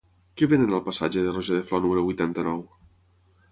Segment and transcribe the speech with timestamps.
[0.41, 2.67] Què venen al passatge de Roger de Flor número vuitanta-nou?